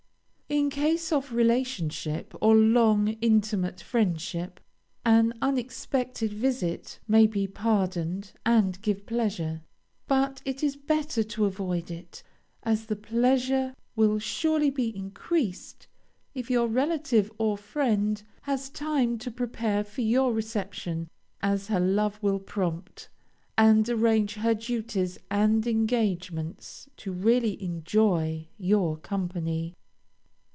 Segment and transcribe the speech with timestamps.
[0.61, 4.59] In case of relationship, or long intimate friendship,
[5.05, 9.61] an unexpected visit may be pardoned and give pleasure,
[10.09, 12.21] but it is better to avoid it,
[12.63, 15.87] as the pleasure will surely be increased
[16.35, 21.09] if your relative or friend has time to prepare for your reception
[21.41, 23.07] as her love will prompt,
[23.57, 29.73] and arrange her duties and engagements to really enjoy your company.